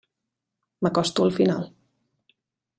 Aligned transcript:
M'acosto 0.87 1.27
al 1.27 1.35
final. 1.37 1.63